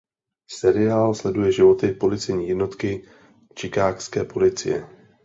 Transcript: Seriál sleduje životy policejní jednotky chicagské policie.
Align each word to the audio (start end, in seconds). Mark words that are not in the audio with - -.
Seriál 0.49 1.13
sleduje 1.15 1.51
životy 1.51 1.87
policejní 1.91 2.47
jednotky 2.47 3.07
chicagské 3.59 4.23
policie. 4.23 4.87